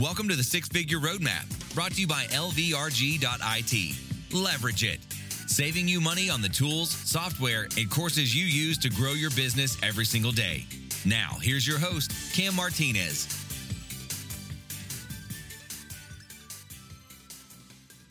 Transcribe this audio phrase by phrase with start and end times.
[0.00, 3.96] Welcome to the Six Figure Roadmap, brought to you by LVRG.IT.
[4.34, 5.00] Leverage it,
[5.48, 9.78] saving you money on the tools, software, and courses you use to grow your business
[9.82, 10.66] every single day.
[11.06, 13.26] Now, here's your host, Cam Martinez.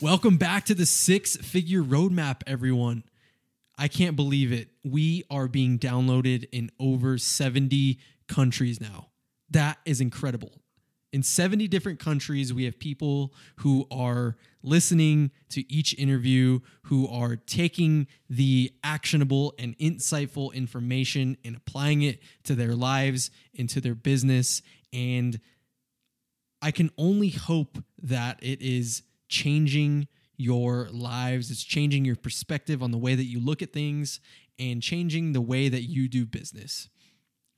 [0.02, 3.04] Welcome back to the Six Figure Roadmap, everyone.
[3.78, 4.70] I can't believe it.
[4.82, 9.10] We are being downloaded in over 70 countries now.
[9.50, 10.50] That is incredible
[11.12, 17.36] in 70 different countries, we have people who are listening to each interview, who are
[17.36, 24.62] taking the actionable and insightful information and applying it to their lives, into their business.
[24.92, 25.40] And
[26.60, 32.90] I can only hope that it is changing your lives, it's changing your perspective on
[32.90, 34.20] the way that you look at things
[34.58, 36.88] and changing the way that you do business.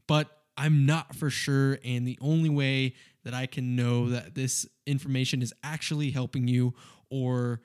[0.07, 1.79] But I'm not for sure.
[1.85, 6.75] And the only way that I can know that this information is actually helping you
[7.11, 7.61] or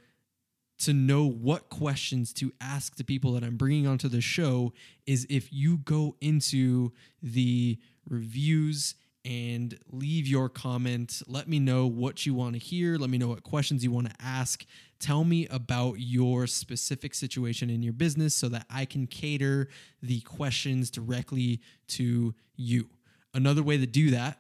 [0.80, 4.74] to know what questions to ask the people that I'm bringing onto the show
[5.06, 8.96] is if you go into the reviews
[9.26, 11.22] and leave your comment.
[11.28, 12.98] Let me know what you want to hear.
[12.98, 14.66] Let me know what questions you want to ask.
[15.00, 19.70] Tell me about your specific situation in your business so that I can cater
[20.02, 22.90] the questions directly to you.
[23.34, 24.40] Another way to do that,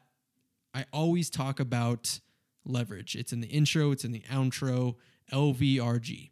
[0.73, 2.19] I always talk about
[2.65, 3.15] leverage.
[3.15, 4.95] It's in the intro, it's in the outro,
[5.31, 6.31] LVRG.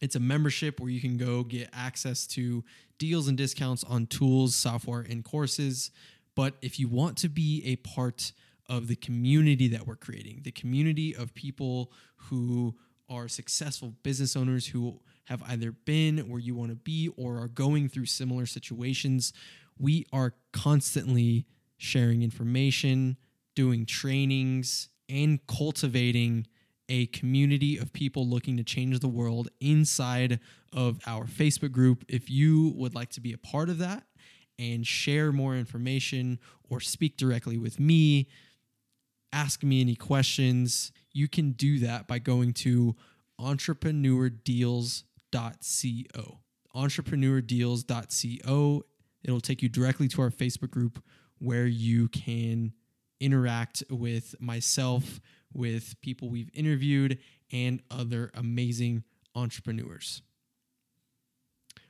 [0.00, 2.64] It's a membership where you can go get access to
[2.98, 5.90] deals and discounts on tools, software, and courses.
[6.34, 8.32] But if you want to be a part
[8.68, 12.74] of the community that we're creating, the community of people who
[13.08, 17.48] are successful business owners who have either been where you want to be or are
[17.48, 19.32] going through similar situations,
[19.78, 21.46] we are constantly
[21.84, 23.16] sharing information,
[23.54, 26.46] doing trainings, and cultivating
[26.88, 30.40] a community of people looking to change the world inside
[30.72, 32.04] of our Facebook group.
[32.08, 34.04] If you would like to be a part of that
[34.58, 38.28] and share more information or speak directly with me,
[39.32, 42.94] ask me any questions, you can do that by going to
[43.40, 46.38] entrepreneurdeals.co.
[46.74, 48.84] Entrepreneurdeals.co.
[49.22, 51.02] It'll take you directly to our Facebook group
[51.44, 52.72] where you can
[53.20, 55.20] interact with myself,
[55.52, 57.18] with people we've interviewed,
[57.52, 60.22] and other amazing entrepreneurs.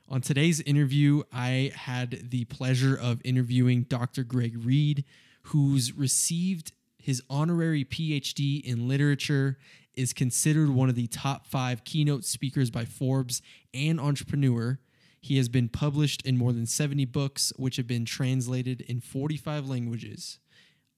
[0.07, 4.23] On today's interview, I had the pleasure of interviewing Dr.
[4.23, 5.03] Greg Reid,
[5.43, 9.57] who's received his honorary PhD in literature,
[9.95, 13.41] is considered one of the top five keynote speakers by Forbes
[13.73, 14.79] and Entrepreneur.
[15.25, 19.67] He has been published in more than 70 books, which have been translated in 45
[19.67, 20.37] languages.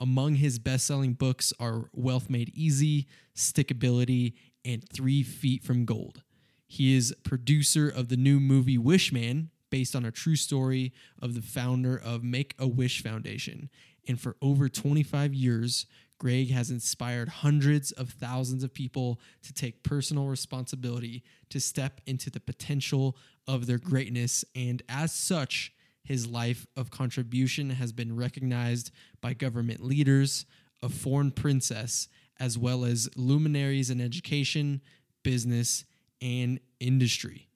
[0.02, 4.34] Among his best selling books are Wealth Made Easy, Stickability,
[4.66, 6.24] and Three Feet from Gold.
[6.68, 11.34] He is producer of the new movie Wish Man, based on a true story of
[11.34, 13.70] the founder of Make a Wish Foundation.
[14.10, 15.86] And for over 25 years,
[16.20, 22.30] Greg has inspired hundreds of thousands of people to take personal responsibility to step into
[22.30, 23.16] the potential
[23.48, 24.44] of their greatness.
[24.56, 25.74] And as such,
[26.04, 28.92] his life of contribution has been recognized
[29.22, 30.46] by government leaders,
[30.82, 32.08] a foreign princess,
[32.40, 34.82] as well as luminaries in education,
[35.24, 35.86] business,
[36.22, 37.48] and industry.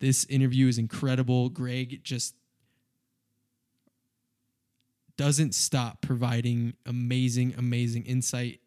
[0.00, 1.48] This interview is incredible.
[1.50, 2.34] Greg just
[5.18, 8.60] doesn't stop providing amazing, amazing insight,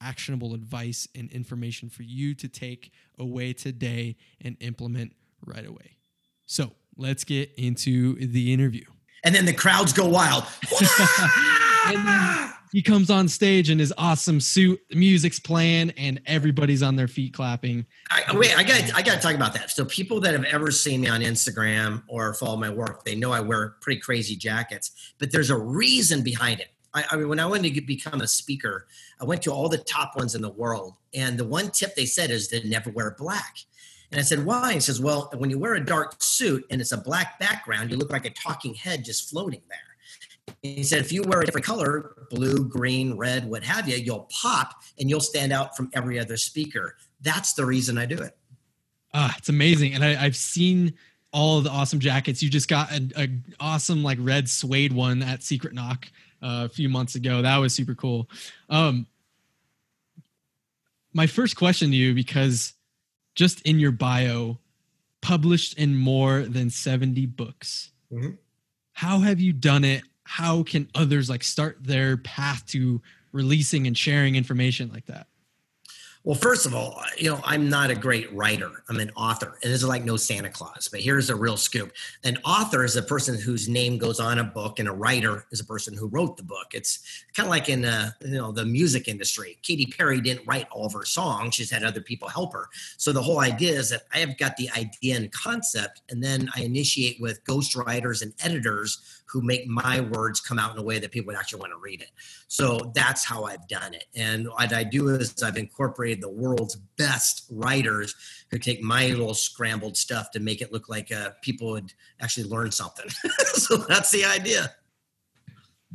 [0.00, 5.12] actionable advice, and information for you to take away today and implement
[5.46, 5.96] right away.
[6.46, 8.84] So, let's get into the interview.
[9.22, 10.44] And then the crowds go wild.
[12.72, 17.34] he comes on stage in his awesome suit, music's playing, and everybody's on their feet
[17.34, 17.84] clapping.
[18.10, 19.70] I, wait, I got I got to talk about that.
[19.70, 23.30] So people that have ever seen me on Instagram or follow my work, they know
[23.30, 26.68] I wear pretty crazy jackets, but there's a reason behind it.
[26.94, 28.86] I, I mean, when I wanted to become a speaker,
[29.20, 32.06] I went to all the top ones in the world, and the one tip they
[32.06, 33.58] said is to never wear black.
[34.10, 34.74] And I said, why?
[34.74, 37.96] He says, well, when you wear a dark suit and it's a black background, you
[37.96, 39.91] look like a talking head just floating there.
[40.62, 44.28] He said, if you wear a different color, blue, green, red, what have you, you'll
[44.30, 46.96] pop and you'll stand out from every other speaker.
[47.20, 48.36] That's the reason I do it.
[49.12, 49.94] Ah, it's amazing.
[49.94, 50.94] And I, I've seen
[51.32, 52.42] all the awesome jackets.
[52.42, 56.06] You just got an awesome like red suede one at Secret Knock
[56.40, 57.42] uh, a few months ago.
[57.42, 58.30] That was super cool.
[58.70, 59.06] Um,
[61.12, 62.74] my first question to you, because
[63.34, 64.58] just in your bio,
[65.20, 67.90] published in more than 70 books.
[68.12, 68.32] Mm-hmm.
[68.92, 70.02] How have you done it?
[70.24, 73.02] How can others like start their path to
[73.32, 75.26] releasing and sharing information like that?
[76.24, 78.70] Well, first of all, you know, I'm not a great writer.
[78.88, 80.88] I'm an author, and this is like no Santa Claus.
[80.88, 81.90] But here's a real scoop:
[82.22, 85.58] an author is a person whose name goes on a book, and a writer is
[85.58, 86.74] a person who wrote the book.
[86.74, 89.58] It's kind of like in uh, you know the music industry.
[89.62, 92.68] Katy Perry didn't write all of her songs; she's had other people help her.
[92.98, 96.48] So the whole idea is that I have got the idea and concept, and then
[96.54, 100.98] I initiate with ghostwriters and editors who make my words come out in a way
[100.98, 102.10] that people would actually want to read it.
[102.48, 104.04] So that's how I've done it.
[104.14, 108.14] And what I do is I've incorporated the world's best writers
[108.50, 112.48] who take my little scrambled stuff to make it look like uh, people would actually
[112.48, 113.08] learn something.
[113.44, 114.74] so that's the idea.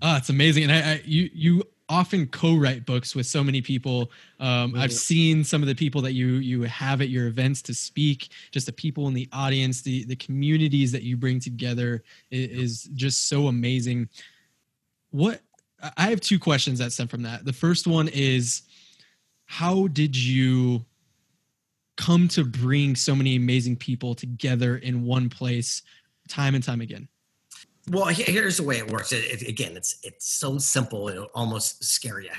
[0.01, 0.63] Oh, it's amazing.
[0.63, 4.11] And I, I you you often co-write books with so many people.
[4.39, 7.73] Um, I've seen some of the people that you you have at your events to
[7.73, 8.29] speak.
[8.51, 12.83] Just the people in the audience, the the communities that you bring together is, is
[12.93, 14.09] just so amazing.
[15.11, 15.41] What
[15.95, 17.45] I have two questions that stem from that.
[17.45, 18.63] The first one is,
[19.47, 20.85] how did you
[21.95, 25.81] come to bring so many amazing people together in one place,
[26.29, 27.07] time and time again?
[27.89, 29.13] Well, here's the way it works.
[29.13, 32.29] It, it, again, it's it's so simple, it almost scare you.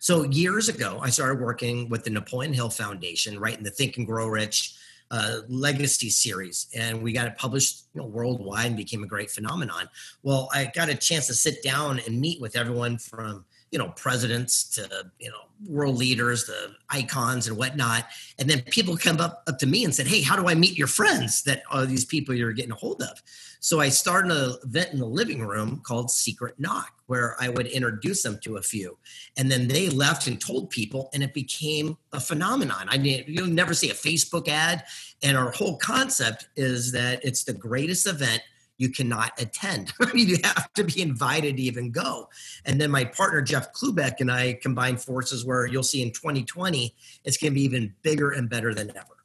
[0.00, 3.96] So years ago, I started working with the Napoleon Hill Foundation, right in the Think
[3.98, 4.74] and Grow Rich
[5.12, 9.30] uh, legacy series, and we got it published you know, worldwide and became a great
[9.30, 9.88] phenomenon.
[10.24, 13.88] Well, I got a chance to sit down and meet with everyone from you know
[13.96, 15.36] presidents to you know
[15.66, 18.06] world leaders the icons and whatnot.
[18.38, 20.76] And then people come up, up to me and said hey how do i meet
[20.76, 23.22] your friends that are these people you're getting a hold of?
[23.60, 27.66] So i started an event in the living room called secret knock where i would
[27.66, 28.96] introduce them to a few.
[29.36, 32.86] And then they left and told people and it became a phenomenon.
[32.88, 34.84] I mean you'll never see a facebook ad.
[35.22, 38.42] And our whole concept is that it's the greatest event
[38.78, 39.92] you cannot attend.
[40.00, 42.28] I mean, you have to be invited to even go.
[42.64, 46.94] And then my partner, Jeff Klubeck, and I combine forces where you'll see in 2020,
[47.24, 49.16] it's going to be even bigger and better than ever.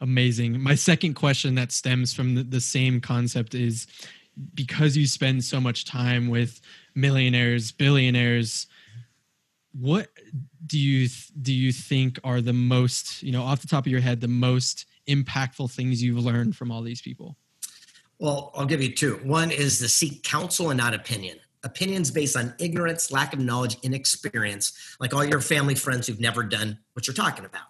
[0.00, 0.60] Amazing.
[0.60, 3.86] My second question that stems from the, the same concept is
[4.54, 6.60] because you spend so much time with
[6.94, 8.66] millionaires, billionaires,
[9.72, 10.08] what
[10.66, 11.08] do you
[11.40, 14.28] do you think are the most, you know, off the top of your head, the
[14.28, 17.36] most impactful things you've learned from all these people?
[18.18, 19.20] Well, I'll give you two.
[19.24, 21.38] One is to seek counsel and not opinion.
[21.64, 26.42] Opinions based on ignorance, lack of knowledge, inexperience, like all your family friends who've never
[26.42, 27.66] done what you're talking about.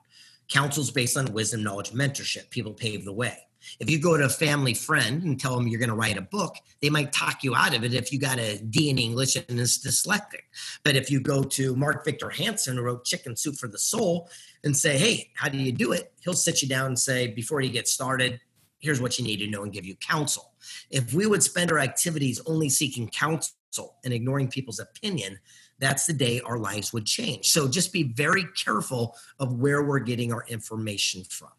[0.48, 2.50] Counsel's based on wisdom, knowledge, mentorship.
[2.50, 3.38] People pave the way.
[3.80, 6.22] If you go to a family friend and tell them you're going to write a
[6.22, 9.34] book, they might talk you out of it if you got a D in English
[9.34, 10.42] and is dyslexic.
[10.84, 14.30] But if you go to Mark Victor Hansen, who wrote Chicken Soup for the Soul,
[14.62, 16.12] and say, hey, how do you do it?
[16.20, 18.40] He'll sit you down and say, before you get started,
[18.86, 20.52] here's what you need to know and give you counsel.
[20.90, 25.40] If we would spend our activities only seeking counsel and ignoring people's opinion,
[25.80, 27.50] that's the day our lives would change.
[27.50, 31.50] So just be very careful of where we're getting our information from.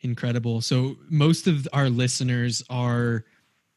[0.00, 0.60] Incredible.
[0.60, 3.24] So most of our listeners are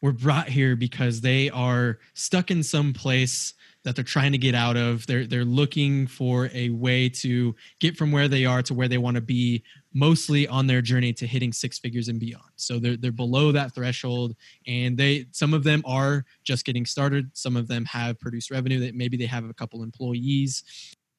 [0.02, 4.56] were brought here because they are stuck in some place that they're trying to get
[4.56, 5.06] out of.
[5.08, 8.98] They're they're looking for a way to get from where they are to where they
[8.98, 9.64] want to be,
[9.94, 12.52] mostly on their journey to hitting six figures and beyond.
[12.56, 14.36] So they're they're below that threshold,
[14.66, 17.30] and they some of them are just getting started.
[17.34, 20.64] Some of them have produced revenue that maybe they have a couple employees.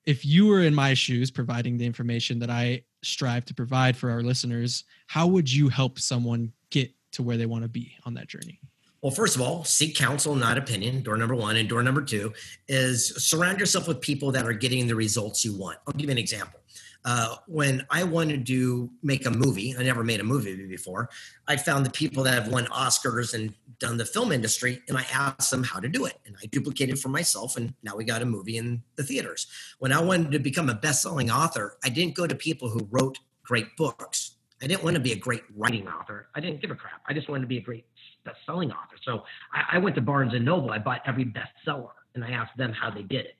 [0.06, 4.10] If you were in my shoes, providing the information that I strive to provide for
[4.10, 8.14] our listeners, how would you help someone get to where they want to be on
[8.14, 8.60] that journey?
[9.02, 11.02] Well, first of all, seek counsel, not opinion.
[11.02, 11.56] Door number one.
[11.56, 12.32] And door number two
[12.66, 15.78] is surround yourself with people that are getting the results you want.
[15.86, 16.60] I'll give you an example.
[17.04, 21.08] Uh, when I wanted to make a movie, I never made a movie before.
[21.46, 25.06] I found the people that have won Oscars and done the film industry, and I
[25.12, 26.18] asked them how to do it.
[26.26, 29.46] And I duplicated for myself, and now we got a movie in the theaters.
[29.78, 32.86] When I wanted to become a best selling author, I didn't go to people who
[32.90, 34.34] wrote great books.
[34.60, 36.28] I didn't want to be a great writing author.
[36.34, 37.00] I didn't give a crap.
[37.06, 37.86] I just wanted to be a great
[38.28, 38.96] best-selling author.
[39.04, 40.70] So I, I went to Barnes and Noble.
[40.70, 43.36] I bought every bestseller, and I asked them how they did it.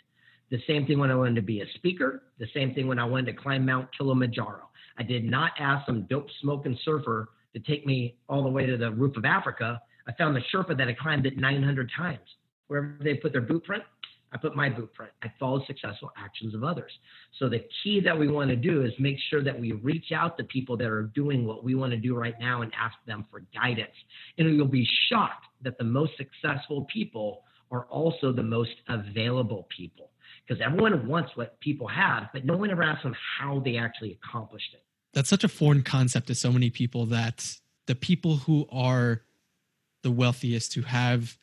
[0.50, 2.22] The same thing when I wanted to be a speaker.
[2.38, 4.68] The same thing when I wanted to climb Mount Kilimanjaro.
[4.98, 8.76] I did not ask some dope smoking surfer to take me all the way to
[8.76, 9.80] the roof of Africa.
[10.06, 12.18] I found the Sherpa that had climbed it 900 times.
[12.68, 13.82] Wherever they put their boot print,
[14.32, 15.12] I put my boot print.
[15.22, 16.92] I follow successful actions of others.
[17.38, 20.36] So the key that we want to do is make sure that we reach out
[20.38, 23.26] to people that are doing what we want to do right now and ask them
[23.30, 23.94] for guidance.
[24.36, 30.10] And you'll be shocked that the most successful people are also the most available people
[30.46, 34.18] because everyone wants what people have, but no one ever asks them how they actually
[34.22, 34.82] accomplished it.
[35.14, 37.56] That's such a foreign concept to so many people that
[37.86, 39.22] the people who are
[40.02, 41.38] the wealthiest, who have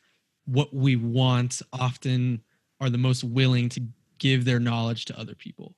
[0.46, 2.42] what we want, often
[2.80, 3.80] are the most willing to
[4.18, 5.74] give their knowledge to other people.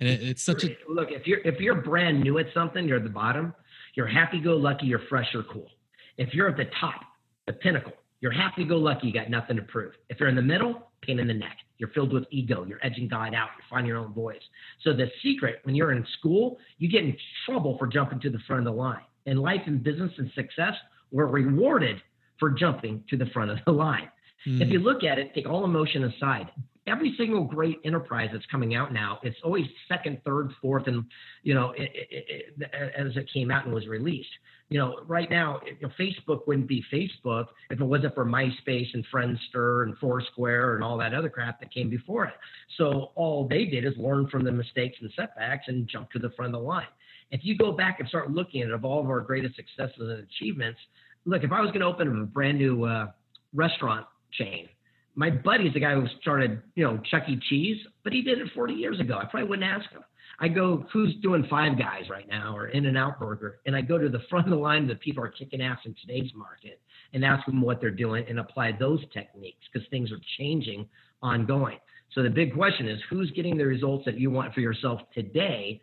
[0.00, 2.98] And it, it's such a look if you're if you're brand new at something, you're
[2.98, 3.54] at the bottom.
[3.94, 4.86] You're happy-go-lucky.
[4.86, 5.68] You're fresh or cool.
[6.16, 7.00] If you're at the top,
[7.46, 9.08] the pinnacle, you're happy-go-lucky.
[9.08, 9.92] You got nothing to prove.
[10.08, 11.56] If you're in the middle, pain in the neck.
[11.78, 12.64] You're filled with ego.
[12.64, 13.48] You're edging God out.
[13.56, 14.42] You're finding your own voice.
[14.82, 17.16] So the secret, when you're in school, you get in
[17.46, 19.02] trouble for jumping to the front of the line.
[19.26, 20.74] In life and business and success,
[21.10, 22.00] we're rewarded
[22.38, 24.08] for jumping to the front of the line.
[24.46, 24.60] Mm.
[24.60, 26.50] If you look at it, take all emotion aside.
[26.86, 31.04] Every single great enterprise that's coming out now, it's always second, third, fourth, and
[31.42, 34.30] you know, it, it, it, as it came out and was released.
[34.70, 38.86] You know, right now, you know, Facebook wouldn't be Facebook if it wasn't for MySpace
[38.94, 42.34] and Friendster and Foursquare and all that other crap that came before it.
[42.78, 46.30] So all they did is learn from the mistakes and setbacks and jump to the
[46.30, 46.86] front of the line.
[47.32, 50.78] If you go back and start looking at all of our greatest successes and achievements,
[51.24, 53.10] look, if I was going to open a brand new uh,
[53.52, 54.68] restaurant chain.
[55.14, 57.38] My buddy's the guy who started, you know, Chuck E.
[57.48, 59.18] Cheese, but he did it 40 years ago.
[59.18, 60.02] I probably wouldn't ask him.
[60.42, 63.60] I go, who's doing Five Guys right now or In and Out Burger?
[63.66, 65.94] And I go to the front of the line that people are kicking ass in
[66.00, 66.80] today's market
[67.12, 70.88] and ask them what they're doing and apply those techniques because things are changing
[71.22, 71.78] ongoing.
[72.14, 75.80] So the big question is who's getting the results that you want for yourself today?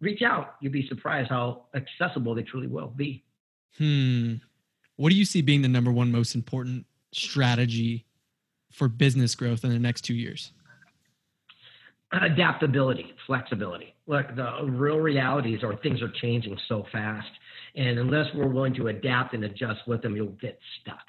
[0.00, 0.54] Reach out.
[0.60, 3.24] You'd be surprised how accessible they truly will be.
[3.76, 4.34] Hmm.
[4.96, 8.06] What do you see being the number one most important strategy
[8.72, 10.52] for business growth in the next two years?
[12.12, 13.94] Adaptability, flexibility.
[14.06, 17.28] Look, the real realities are things are changing so fast.
[17.74, 21.04] And unless we're willing to adapt and adjust with them, you'll get stuck.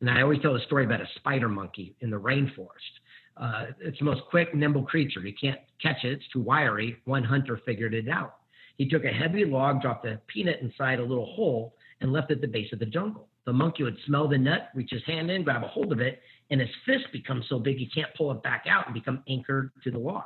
[0.00, 2.66] And I always tell the story about a spider monkey in the rainforest.
[3.36, 5.20] Uh, it's the most quick, nimble creature.
[5.20, 6.96] You can't catch it, it's too wiry.
[7.04, 8.36] One hunter figured it out.
[8.76, 12.36] He took a heavy log, dropped a peanut inside a little hole, and left it
[12.36, 13.28] at the base of the jungle.
[13.46, 16.20] The monkey would smell the nut, reach his hand in, grab a hold of it,
[16.50, 19.70] and his fist becomes so big he can't pull it back out and become anchored
[19.84, 20.24] to the log.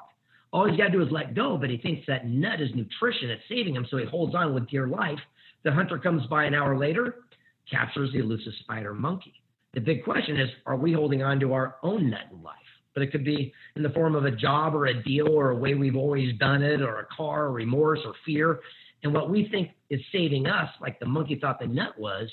[0.52, 3.30] All he's got to do is let go, but he thinks that nut is nutrition.
[3.30, 5.18] It's saving him, so he holds on with dear life.
[5.64, 7.24] The hunter comes by an hour later,
[7.70, 9.34] captures the elusive spider monkey.
[9.74, 12.54] The big question is, are we holding on to our own nut in life?
[12.94, 15.56] But it could be in the form of a job or a deal or a
[15.56, 18.60] way we've always done it or a car or remorse or fear.
[19.02, 22.30] And what we think is saving us, like the monkey thought the nut was,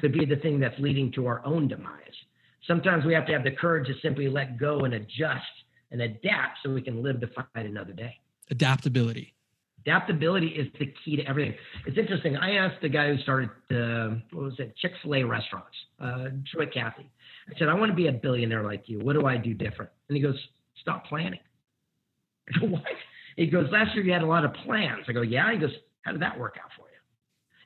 [0.00, 1.92] could be the thing that's leading to our own demise.
[2.66, 5.42] Sometimes we have to have the courage to simply let go and adjust
[5.90, 8.14] and adapt so we can live to fight another day.
[8.50, 9.34] Adaptability.
[9.86, 11.54] Adaptability is the key to everything.
[11.86, 12.36] It's interesting.
[12.36, 16.24] I asked the guy who started, uh, what was it, Chick fil A restaurants, uh,
[16.52, 17.10] Truett Cathy.
[17.48, 18.98] I said, I want to be a billionaire like you.
[18.98, 19.90] What do I do different?
[20.08, 20.36] And he goes,
[20.82, 21.40] stop planning.
[22.54, 22.82] I go, what?
[23.36, 25.04] He goes, last year you had a lot of plans.
[25.08, 25.50] I go, yeah.
[25.52, 25.70] He goes,
[26.02, 26.87] how did that work out for you?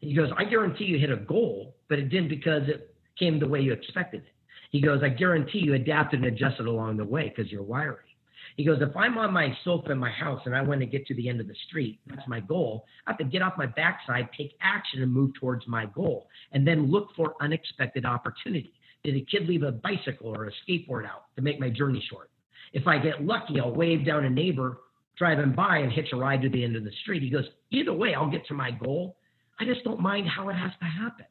[0.02, 3.47] He goes, I guarantee you hit a goal, but it didn't because it came the
[3.47, 4.32] way you expected it.
[4.73, 8.16] He goes, I guarantee you adapted and adjusted along the way because you're wiry.
[8.56, 11.06] He goes, if I'm on my sofa in my house and I want to get
[11.06, 12.85] to the end of the street, that's my goal.
[13.06, 16.66] I have to get off my backside, take action, and move towards my goal, and
[16.66, 18.75] then look for unexpected opportunity.
[19.04, 22.28] Did a kid leave a bicycle or a skateboard out to make my journey short?
[22.73, 24.78] If I get lucky, I'll wave down a neighbor
[25.16, 27.23] driving by and hitch a ride to the end of the street.
[27.23, 29.16] He goes, either way, I'll get to my goal
[29.62, 31.26] I just don't mind how it has to happen.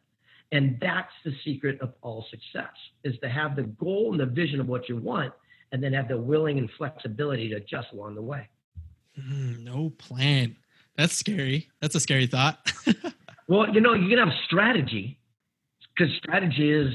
[0.54, 2.72] And that's the secret of all success
[3.04, 5.34] is to have the goal and the vision of what you want
[5.74, 8.48] and then have the willing and flexibility to adjust along the way.
[9.20, 10.56] Mm, no plan.
[10.96, 11.70] That's scary.
[11.82, 12.72] That's a scary thought.
[13.50, 15.20] well, you know, you can have strategy
[15.94, 16.94] because strategy is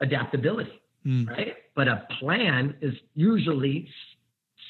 [0.00, 1.28] adaptability, mm.
[1.28, 1.54] right?
[1.74, 3.88] But a plan is usually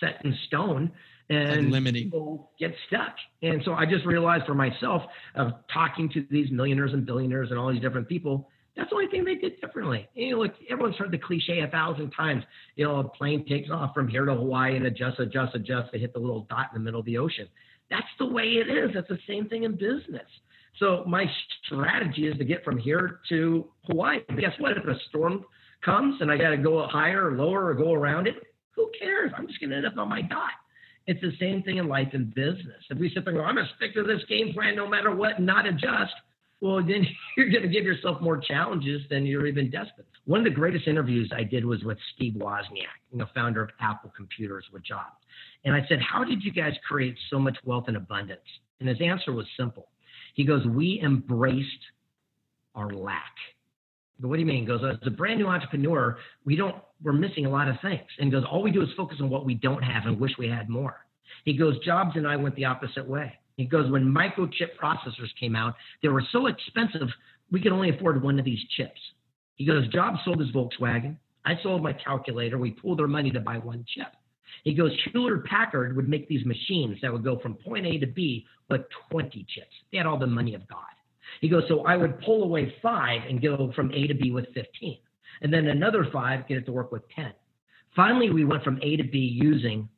[0.00, 0.90] set in stone
[1.30, 2.04] and limiting.
[2.04, 3.14] people get stuck.
[3.42, 5.02] And so I just realized for myself
[5.34, 9.08] of talking to these millionaires and billionaires and all these different people, that's the only
[9.08, 10.08] thing they did differently.
[10.14, 12.44] You know, like everyone's heard the cliche a thousand times.
[12.76, 15.98] You know, a plane takes off from here to Hawaii and adjusts, adjusts, adjusts to
[15.98, 17.48] hit the little dot in the middle of the ocean.
[17.90, 18.90] That's the way it is.
[18.94, 20.28] That's the same thing in business.
[20.78, 21.24] So my
[21.66, 24.20] strategy is to get from here to Hawaii.
[24.28, 24.76] But guess what?
[24.76, 25.44] If a storm
[25.84, 28.36] comes and I got to go higher or lower or go around it,
[28.76, 29.32] who cares?
[29.36, 30.50] I'm just going to end up on my dot.
[31.08, 32.84] It's the same thing in life and business.
[32.90, 34.86] If we sit there and go, I'm going to stick to this game plan no
[34.86, 36.12] matter what not adjust,
[36.60, 40.06] well, then you're going to give yourself more challenges than you're even destined.
[40.26, 43.70] One of the greatest interviews I did was with Steve Wozniak, you know, founder of
[43.80, 45.16] Apple Computers with Jobs.
[45.64, 48.40] And I said, How did you guys create so much wealth and abundance?
[48.80, 49.88] And his answer was simple.
[50.34, 51.64] He goes, We embraced
[52.74, 53.34] our lack.
[54.20, 54.62] What do you mean?
[54.62, 58.06] He goes, as a brand new entrepreneur, we don't, we're missing a lot of things.
[58.18, 60.48] And goes, all we do is focus on what we don't have and wish we
[60.48, 60.96] had more.
[61.44, 63.32] He goes, Jobs and I went the opposite way.
[63.56, 67.08] He goes, when microchip processors came out, they were so expensive,
[67.50, 69.00] we could only afford one of these chips.
[69.54, 72.58] He goes, Jobs sold his Volkswagen, I sold my calculator.
[72.58, 74.08] We pooled our money to buy one chip.
[74.64, 78.06] He goes, Hewlett Packard would make these machines that would go from point A to
[78.06, 79.72] B with 20 chips.
[79.90, 80.78] They had all the money of God.
[81.40, 84.46] He goes, so I would pull away five and go from A to B with
[84.54, 84.98] 15.
[85.42, 87.32] And then another five, get it to work with 10.
[87.94, 89.88] Finally, we went from A to B using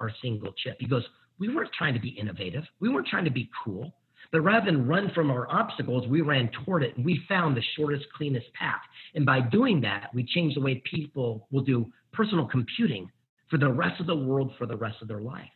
[0.00, 0.76] our single chip.
[0.80, 1.04] He goes,
[1.38, 2.64] we weren't trying to be innovative.
[2.80, 3.92] We weren't trying to be cool.
[4.32, 7.62] But rather than run from our obstacles, we ran toward it and we found the
[7.76, 8.80] shortest, cleanest path.
[9.14, 13.10] And by doing that, we changed the way people will do personal computing
[13.48, 15.48] for the rest of the world for the rest of their life.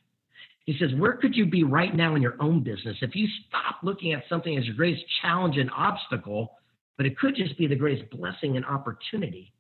[0.65, 3.77] He says, Where could you be right now in your own business if you stop
[3.83, 6.53] looking at something as your greatest challenge and obstacle,
[6.97, 9.53] but it could just be the greatest blessing and opportunity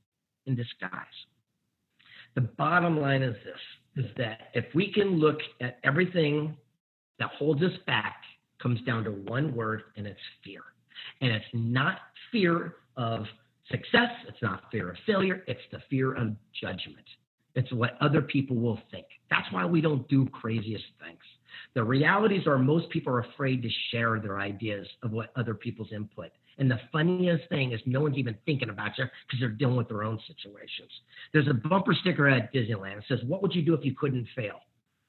[0.47, 1.07] in disguise?
[2.35, 6.57] The bottom line is this is that if we can look at everything
[7.19, 8.17] that holds us back
[8.61, 10.63] comes down to one word, and it's fear.
[11.21, 11.99] And it's not
[12.33, 13.27] fear of
[13.71, 17.07] success, it's not fear of failure, it's the fear of judgment.
[17.55, 19.07] It's what other people will think.
[19.31, 21.21] That's why we don't do craziest things.
[21.75, 25.93] The realities are most people are afraid to share their ideas of what other people's
[25.93, 26.31] input.
[26.59, 29.89] And the funniest thing is no one's even thinking about you because they're dealing with
[29.89, 30.91] their own situations.
[31.33, 32.97] There's a bumper sticker at Disneyland.
[32.97, 34.61] that says, What would you do if you couldn't fail?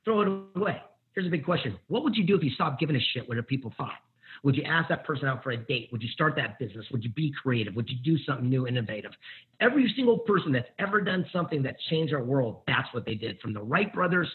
[0.04, 0.82] Throw it away.
[1.14, 1.78] Here's a big question.
[1.88, 4.00] What would you do if you stopped giving a shit what other people thought?
[4.46, 5.90] Would you ask that person out for a date?
[5.92, 6.86] Would you start that business?
[6.92, 7.76] Would you be creative?
[7.76, 9.10] Would you do something new, innovative?
[9.60, 13.40] Every single person that's ever done something that changed our world, that's what they did.
[13.42, 14.28] From the Wright brothers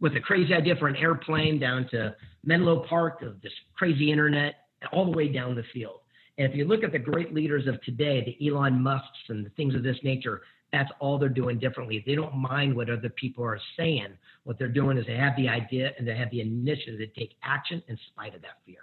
[0.00, 4.54] with a crazy idea for an airplane down to Menlo Park of this crazy internet,
[4.92, 6.00] all the way down the field.
[6.38, 9.50] And if you look at the great leaders of today, the Elon Musks and the
[9.50, 10.40] things of this nature,
[10.72, 12.02] that's all they're doing differently.
[12.06, 14.16] They don't mind what other people are saying.
[14.44, 17.34] What they're doing is they have the idea and they have the initiative to take
[17.42, 18.78] action in spite of that fear.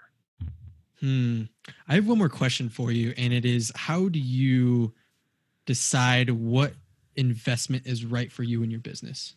[0.99, 1.43] Hmm.
[1.87, 4.93] I have one more question for you, and it is how do you
[5.65, 6.73] decide what
[7.15, 9.35] investment is right for you in your business?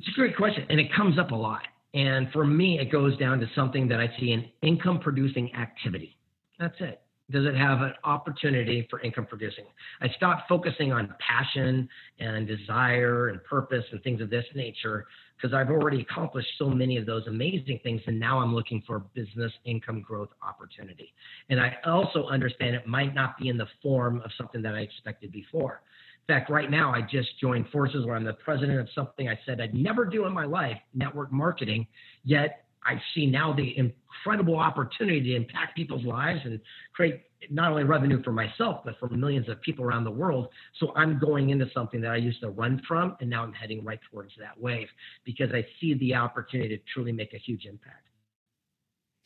[0.00, 1.62] It's a great question, and it comes up a lot.
[1.94, 6.16] And for me, it goes down to something that I see an income producing activity.
[6.58, 9.64] That's it does it have an opportunity for income producing?
[10.00, 11.88] I stopped focusing on passion
[12.18, 15.06] and desire and purpose and things of this nature
[15.40, 18.00] because I've already accomplished so many of those amazing things.
[18.06, 21.12] And now I'm looking for business income growth opportunity.
[21.48, 24.80] And I also understand it might not be in the form of something that I
[24.80, 25.82] expected before.
[26.28, 29.38] In fact, right now, I just joined forces where I'm the president of something I
[29.46, 31.86] said I'd never do in my life network marketing.
[32.24, 36.60] Yet I see now the incredible opportunity to impact people's lives and
[36.94, 40.48] create not only revenue for myself, but for millions of people around the world.
[40.78, 43.84] So I'm going into something that I used to run from, and now I'm heading
[43.84, 44.88] right towards that wave
[45.24, 48.06] because I see the opportunity to truly make a huge impact.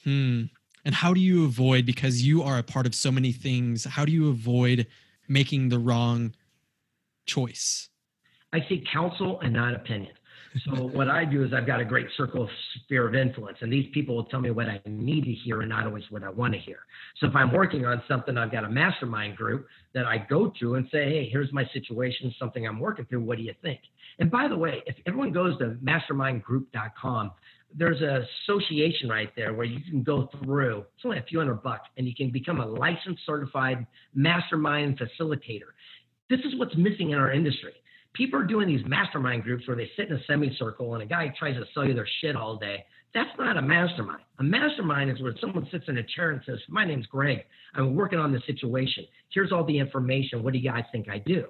[0.05, 0.45] Hmm.
[0.85, 4.05] And how do you avoid, because you are a part of so many things, how
[4.05, 4.87] do you avoid
[5.29, 6.35] making the wrong
[7.25, 7.89] choice?
[8.53, 10.13] I seek counsel and not opinion.
[10.67, 12.49] So what I do is I've got a great circle of
[12.85, 15.71] sphere of influence, and these people will tell me what I need to hear and
[15.71, 16.81] not always what I want to hear.
[17.21, 20.75] So if I'm working on something, I've got a mastermind group that I go to
[20.75, 23.23] and say, hey, here's my situation, something I'm working through.
[23.23, 23.81] What do you think?
[24.19, 27.31] And by the way, if everyone goes to mastermindgroup.com,
[27.75, 30.85] there's an association right there where you can go through.
[30.97, 35.73] It's only a few hundred bucks, and you can become a licensed, certified mastermind facilitator.
[36.29, 37.73] This is what's missing in our industry
[38.15, 41.33] people are doing these mastermind groups where they sit in a semicircle and a guy
[41.39, 42.85] tries to sell you their shit all day.
[43.15, 44.23] That's not a mastermind.
[44.39, 47.41] A mastermind is where someone sits in a chair and says, My name's Greg.
[47.75, 49.05] I'm working on the situation.
[49.31, 50.43] Here's all the information.
[50.43, 51.45] What do you guys think I do?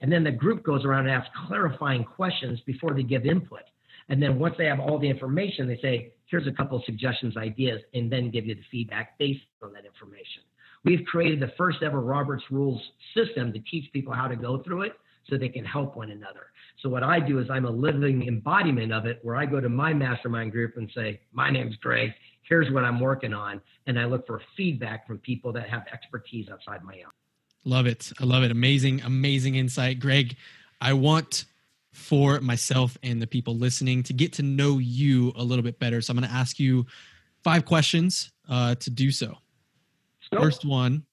[0.00, 3.62] And then the group goes around and asks clarifying questions before they give input.
[4.08, 7.80] And then once they have all the information, they say, Here's a couple suggestions, ideas,
[7.92, 10.42] and then give you the feedback based on that information.
[10.84, 12.82] We've created the first ever Robert's Rules
[13.16, 14.92] system to teach people how to go through it
[15.28, 16.46] so they can help one another.
[16.82, 19.68] So what I do is I'm a living embodiment of it where I go to
[19.68, 23.60] my mastermind group and say, my name's Greg, here's what I'm working on.
[23.86, 27.12] And I look for feedback from people that have expertise outside my own.
[27.64, 28.12] Love it.
[28.20, 28.50] I love it.
[28.50, 29.98] Amazing, amazing insight.
[29.98, 30.36] Greg,
[30.80, 31.46] I want
[31.92, 36.00] for myself and the people listening to get to know you a little bit better.
[36.02, 36.84] So I'm going to ask you
[37.42, 39.36] five questions uh, to do so.
[40.32, 41.04] First one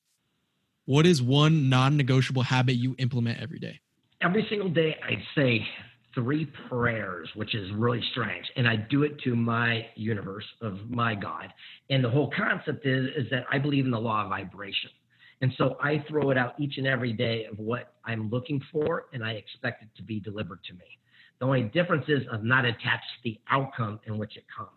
[0.85, 3.79] What is one non negotiable habit you implement every day?
[4.21, 5.65] Every single day I say
[6.13, 8.45] three prayers, which is really strange.
[8.55, 11.47] And I do it to my universe of my God.
[11.89, 14.89] And the whole concept is, is that I believe in the law of vibration.
[15.41, 19.05] And so I throw it out each and every day of what I'm looking for,
[19.11, 20.85] and I expect it to be delivered to me.
[21.39, 24.69] The only difference is I'm not attached to the outcome in which it comes.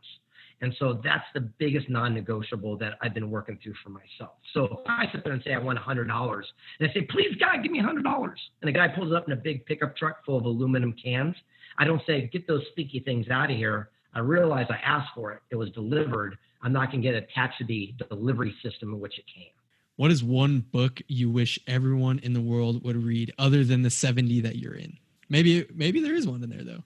[0.61, 4.39] And so that's the biggest non-negotiable that I've been working through for myself.
[4.53, 6.47] So I sit there and say I want hundred dollars,
[6.79, 9.33] and I say, please God, give me hundred dollars, and the guy pulls up in
[9.33, 11.35] a big pickup truck full of aluminum cans,
[11.79, 13.91] I don't say, get those sticky things out of here.
[14.15, 15.41] I realize I asked for it.
[15.51, 16.39] It was delivered.
[16.63, 19.49] I'm not going to get attached to the delivery system in which it came.
[19.97, 23.91] What is one book you wish everyone in the world would read other than the
[23.91, 24.99] 70 that you're in?
[25.29, 26.85] Maybe maybe there is one in there though.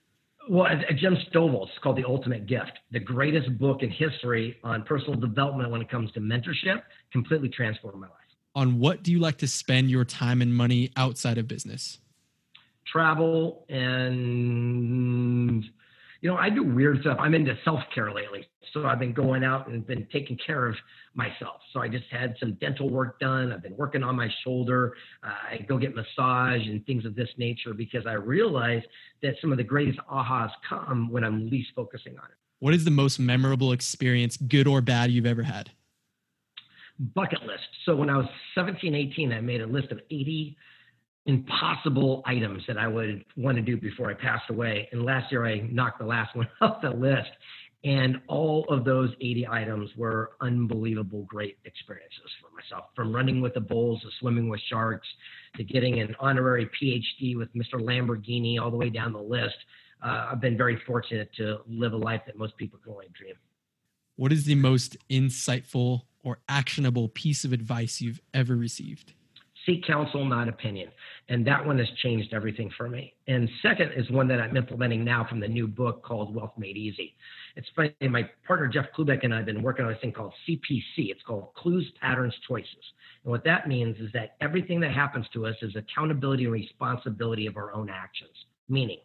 [0.49, 0.65] Well,
[0.97, 5.69] Jim Stovall, it's called The Ultimate Gift, the greatest book in history on personal development
[5.69, 6.81] when it comes to mentorship,
[7.11, 8.15] completely transformed my life.
[8.55, 11.99] On what do you like to spend your time and money outside of business?
[12.91, 15.63] Travel and
[16.21, 17.17] you know, I do weird stuff.
[17.19, 18.47] I'm into self care lately.
[18.73, 20.75] So I've been going out and been taking care of
[21.15, 21.61] myself.
[21.73, 23.51] So I just had some dental work done.
[23.51, 24.93] I've been working on my shoulder.
[25.23, 28.83] Uh, I go get massage and things of this nature because I realize
[29.23, 32.37] that some of the greatest ahas come when I'm least focusing on it.
[32.59, 35.71] What is the most memorable experience, good or bad, you've ever had?
[37.15, 37.63] Bucket list.
[37.85, 40.57] So when I was 17, 18, I made a list of 80
[41.29, 44.89] impossible items that I would want to do before I passed away.
[44.91, 47.29] And last year I knocked the last one off the list.
[47.83, 53.53] And all of those 80 items were unbelievable great experiences for myself from running with
[53.53, 55.07] the bulls to swimming with sharks
[55.55, 57.75] to getting an honorary PhD with Mr.
[57.75, 59.55] Lamborghini, all the way down the list.
[60.03, 63.35] Uh, I've been very fortunate to live a life that most people can only dream.
[64.17, 69.13] What is the most insightful or actionable piece of advice you've ever received?
[69.65, 70.89] Seek counsel, not opinion.
[71.29, 73.13] And that one has changed everything for me.
[73.27, 76.77] And second is one that I'm implementing now from the new book called Wealth Made
[76.77, 77.15] Easy.
[77.55, 80.33] It's funny, my partner Jeff Klubeck and I have been working on a thing called
[80.47, 80.81] CPC.
[81.09, 82.93] It's called Clues, Patterns, Choices.
[83.23, 87.45] And what that means is that everything that happens to us is accountability and responsibility
[87.45, 88.31] of our own actions.
[88.69, 88.99] Meaning,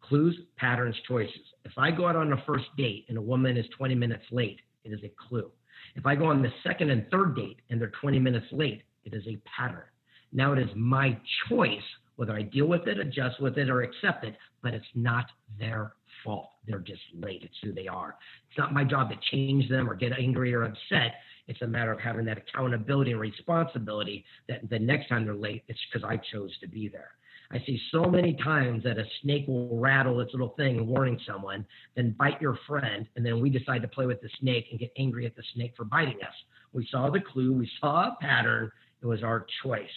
[0.00, 1.40] clues, patterns, choices.
[1.64, 4.60] If I go out on a first date and a woman is 20 minutes late,
[4.84, 5.50] it is a clue.
[5.94, 9.14] If I go on the second and third date and they're 20 minutes late, it
[9.14, 9.84] is a pattern.
[10.32, 11.82] Now it is my choice
[12.20, 15.24] whether I deal with it, adjust with it, or accept it, but it's not
[15.58, 16.50] their fault.
[16.66, 17.40] They're just late.
[17.42, 18.14] It's who they are.
[18.50, 21.14] It's not my job to change them or get angry or upset.
[21.48, 25.64] It's a matter of having that accountability and responsibility that the next time they're late,
[25.68, 27.12] it's because I chose to be there.
[27.52, 31.64] I see so many times that a snake will rattle its little thing warning someone,
[31.96, 34.92] then bite your friend, and then we decide to play with the snake and get
[34.98, 36.34] angry at the snake for biting us.
[36.74, 39.88] We saw the clue, we saw a pattern, it was our choice.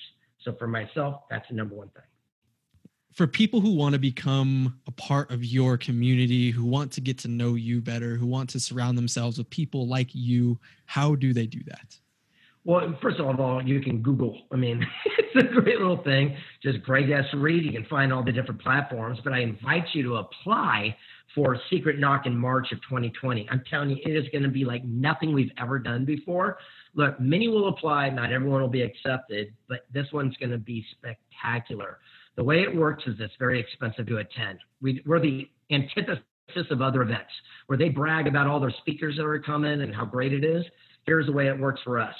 [0.44, 2.04] So for myself, that's the number one thing.
[3.14, 7.20] For people who want to become a part of your community, who want to get
[7.20, 11.32] to know you better, who want to surround themselves with people like you, how do
[11.32, 11.96] they do that?
[12.66, 14.42] Well, first of all, you can Google.
[14.52, 16.36] I mean, it's a great little thing.
[16.64, 17.26] Just Greg S.
[17.34, 17.66] Reid.
[17.66, 19.20] You can find all the different platforms.
[19.24, 20.96] But I invite you to apply
[21.36, 23.48] for Secret Knock in March of 2020.
[23.52, 26.58] I'm telling you, it is going to be like nothing we've ever done before.
[26.96, 30.86] Look, many will apply, not everyone will be accepted, but this one's going to be
[30.92, 32.00] spectacular.
[32.36, 34.60] The way it works is it's very expensive to attend.
[34.82, 36.24] We, we're the antithesis
[36.70, 37.32] of other events
[37.68, 40.64] where they brag about all their speakers that are coming and how great it is.
[41.06, 42.16] Here's the way it works for us.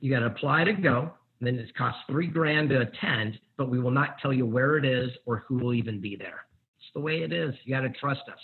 [0.00, 1.12] You got to apply to go.
[1.40, 4.78] And then it costs three grand to attend, but we will not tell you where
[4.78, 6.46] it is or who will even be there.
[6.78, 7.54] It's the way it is.
[7.64, 8.38] You got to trust us.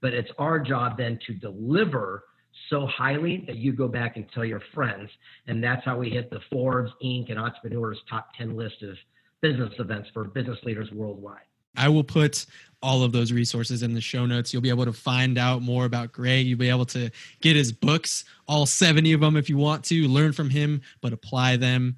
[0.00, 2.24] But it's our job then to deliver
[2.70, 5.10] so highly that you go back and tell your friends.
[5.46, 8.96] And that's how we hit the Forbes, Inc., and Entrepreneurs top 10 list of
[9.40, 11.42] business events for business leaders worldwide.
[11.76, 12.44] I will put
[12.82, 14.52] all of those resources in the show notes.
[14.52, 16.46] You'll be able to find out more about Greg.
[16.46, 20.08] You'll be able to get his books, all 70 of them if you want to,
[20.08, 21.96] learn from him, but apply them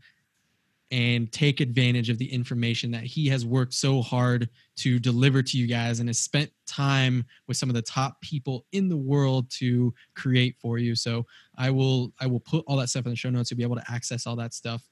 [0.90, 5.56] and take advantage of the information that he has worked so hard to deliver to
[5.56, 9.48] you guys and has spent time with some of the top people in the world
[9.50, 10.96] to create for you.
[10.96, 11.26] So
[11.56, 13.50] I will I will put all that stuff in the show notes.
[13.50, 14.82] You'll be able to access all that stuff.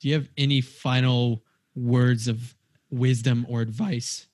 [0.00, 1.42] Do you have any final
[1.74, 2.54] words of
[2.90, 4.26] wisdom or advice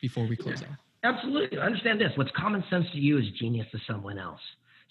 [0.00, 1.16] before we close yeah, out?
[1.16, 1.58] Absolutely.
[1.58, 2.10] Understand this.
[2.16, 4.40] What's common sense to you is genius to someone else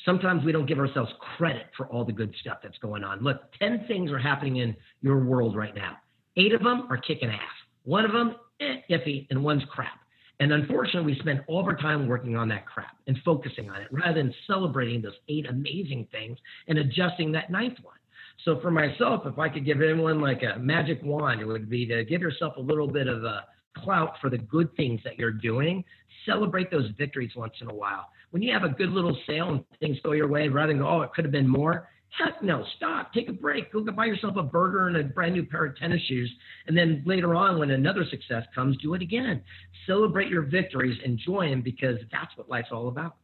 [0.03, 3.21] sometimes we don't give ourselves credit for all the good stuff that's going on.
[3.21, 5.97] Look, 10 things are happening in your world right now.
[6.37, 7.39] Eight of them are kicking ass.
[7.83, 9.99] One of them, eh, iffy, and one's crap.
[10.39, 13.81] And unfortunately, we spend all of our time working on that crap and focusing on
[13.81, 17.95] it rather than celebrating those eight amazing things and adjusting that ninth one.
[18.43, 21.85] So for myself, if I could give anyone like a magic wand, it would be
[21.87, 23.45] to give yourself a little bit of a
[23.83, 25.83] clout for the good things that you're doing.
[26.25, 29.63] Celebrate those victories once in a while when you have a good little sale and
[29.79, 31.87] things go your way, rather than go, oh, it could have been more.
[32.21, 35.45] Heck no, stop, take a break, go buy yourself a burger and a brand new
[35.45, 36.29] pair of tennis shoes.
[36.67, 39.41] And then later on, when another success comes, do it again.
[39.87, 43.15] Celebrate your victories, enjoy them because that's what life's all about.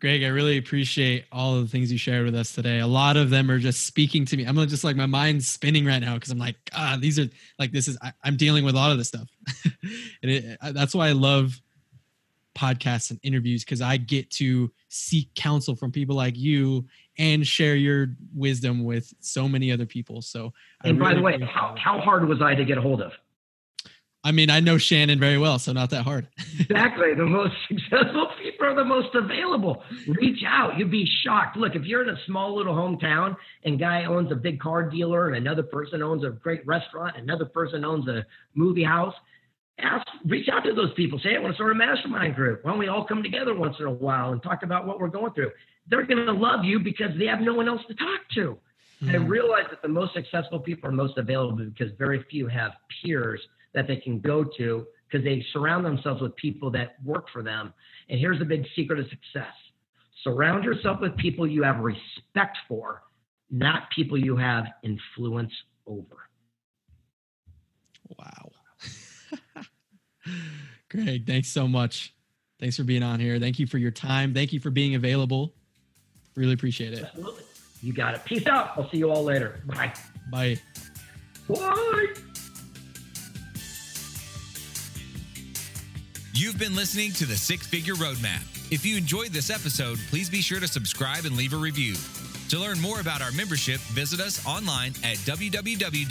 [0.00, 2.78] Greg, I really appreciate all of the things you shared with us today.
[2.78, 4.44] A lot of them are just speaking to me.
[4.44, 7.72] I'm just like my mind's spinning right now because I'm like, ah, these are like
[7.72, 9.28] this is I, am dealing with a lot of this stuff,
[10.22, 11.60] and it, that's why I love
[12.58, 16.86] podcasts and interviews because I get to seek counsel from people like you
[17.18, 20.22] and share your wisdom with so many other people.
[20.22, 20.52] So,
[20.84, 23.12] and by the way, how, how hard was I to get a hold of?
[24.28, 26.28] I mean, I know Shannon very well, so not that hard.
[26.60, 27.14] exactly.
[27.14, 29.82] The most successful people are the most available.
[30.06, 30.76] Reach out.
[30.76, 31.56] You'd be shocked.
[31.56, 35.28] Look, if you're in a small little hometown and guy owns a big car dealer
[35.28, 39.14] and another person owns a great restaurant, another person owns a movie house,
[39.78, 41.18] ask, reach out to those people.
[41.24, 42.66] Say, I want to start a mastermind group.
[42.66, 45.08] Why don't we all come together once in a while and talk about what we're
[45.08, 45.52] going through?
[45.88, 48.58] They're going to love you because they have no one else to talk to.
[49.02, 49.14] Mm-hmm.
[49.14, 53.40] And realize that the most successful people are most available because very few have peers–
[53.74, 57.72] that they can go to because they surround themselves with people that work for them.
[58.08, 59.52] And here's the big secret of success
[60.24, 63.02] surround yourself with people you have respect for,
[63.50, 65.52] not people you have influence
[65.86, 66.28] over.
[68.18, 68.50] Wow.
[70.90, 72.12] Greg, thanks so much.
[72.58, 73.38] Thanks for being on here.
[73.38, 74.34] Thank you for your time.
[74.34, 75.54] Thank you for being available.
[76.34, 77.04] Really appreciate it.
[77.04, 77.44] Absolutely.
[77.82, 78.24] You got it.
[78.24, 78.72] Peace out.
[78.76, 79.60] I'll see you all later.
[79.66, 79.92] Bye.
[80.30, 80.56] Bye.
[81.48, 82.06] Bye.
[86.34, 88.42] You've been listening to the Six Figure Roadmap.
[88.72, 91.94] If you enjoyed this episode, please be sure to subscribe and leave a review.
[92.50, 96.08] To learn more about our membership, visit us online at www.lvrg.it.